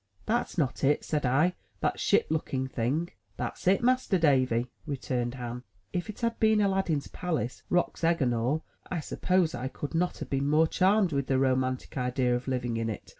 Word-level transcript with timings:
"That's 0.25 0.57
not 0.57 0.83
it?'' 0.83 1.03
said 1.05 1.27
I, 1.27 1.53
"that 1.81 1.99
ship 1.99 2.25
looking 2.31 2.65
thing?'* 2.67 3.11
"That's 3.37 3.67
it. 3.67 3.83
Master 3.83 4.17
Davy," 4.17 4.65
returned 4.87 5.35
Ham. 5.35 5.63
If 5.93 6.09
it 6.09 6.21
had 6.21 6.39
been 6.39 6.59
Aladdin's 6.59 7.05
Palace, 7.09 7.61
roc's 7.69 8.03
egg 8.03 8.19
and 8.19 8.33
all, 8.33 8.63
I 8.89 8.99
suppose 8.99 9.53
I 9.53 9.67
could 9.67 9.93
not 9.93 10.17
have 10.17 10.29
been 10.31 10.49
more 10.49 10.65
charmed 10.65 11.11
with 11.13 11.27
the 11.27 11.37
romantic 11.37 11.99
idea 11.99 12.35
of 12.35 12.47
living 12.47 12.77
in 12.77 12.89
it. 12.89 13.09